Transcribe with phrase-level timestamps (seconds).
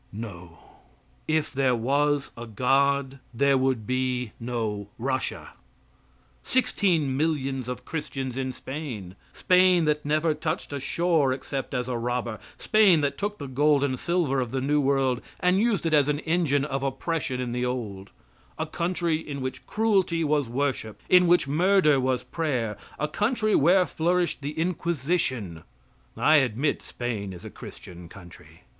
[0.11, 0.57] "No;"
[1.27, 5.49] if there was a God there would be no Russia.
[6.43, 11.97] Sixteen millions of Christians in Spain Spain that never touched a shore except as a
[11.99, 15.93] robber Spain that took the gold and silver of the new world and used it
[15.93, 18.09] as an engine of oppression in the old
[18.57, 23.85] a country in which cruelty was worship, in which murder was prayer a country where
[23.85, 25.61] flourished the Inquisition
[26.17, 28.61] I admit Spain is a Christian country.